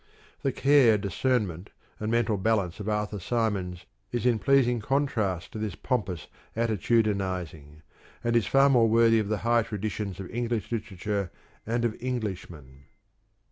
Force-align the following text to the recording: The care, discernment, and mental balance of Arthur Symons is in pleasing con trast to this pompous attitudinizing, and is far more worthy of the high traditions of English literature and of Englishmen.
The 0.41 0.51
care, 0.51 0.97
discernment, 0.97 1.69
and 1.99 2.09
mental 2.09 2.35
balance 2.35 2.79
of 2.79 2.89
Arthur 2.89 3.19
Symons 3.19 3.85
is 4.11 4.25
in 4.25 4.39
pleasing 4.39 4.79
con 4.81 5.05
trast 5.05 5.51
to 5.51 5.59
this 5.59 5.75
pompous 5.75 6.25
attitudinizing, 6.57 7.83
and 8.23 8.35
is 8.35 8.47
far 8.47 8.67
more 8.71 8.89
worthy 8.89 9.19
of 9.19 9.27
the 9.27 9.37
high 9.45 9.61
traditions 9.61 10.19
of 10.19 10.27
English 10.31 10.71
literature 10.71 11.29
and 11.67 11.85
of 11.85 11.95
Englishmen. 12.01 12.85